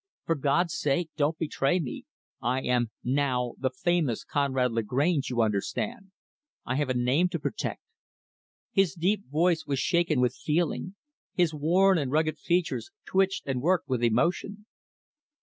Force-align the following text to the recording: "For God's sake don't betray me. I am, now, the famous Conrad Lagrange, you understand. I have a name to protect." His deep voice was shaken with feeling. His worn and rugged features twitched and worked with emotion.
"For 0.25 0.33
God's 0.33 0.73
sake 0.73 1.11
don't 1.15 1.37
betray 1.37 1.79
me. 1.79 2.05
I 2.41 2.61
am, 2.63 2.89
now, 3.03 3.53
the 3.59 3.69
famous 3.69 4.23
Conrad 4.23 4.71
Lagrange, 4.71 5.29
you 5.29 5.43
understand. 5.43 6.11
I 6.65 6.73
have 6.77 6.89
a 6.89 6.95
name 6.95 7.29
to 7.29 7.39
protect." 7.39 7.83
His 8.71 8.95
deep 8.95 9.27
voice 9.27 9.67
was 9.67 9.77
shaken 9.77 10.19
with 10.19 10.33
feeling. 10.35 10.95
His 11.35 11.53
worn 11.53 11.99
and 11.99 12.11
rugged 12.11 12.39
features 12.39 12.89
twitched 13.05 13.45
and 13.45 13.61
worked 13.61 13.87
with 13.87 14.01
emotion. 14.03 14.65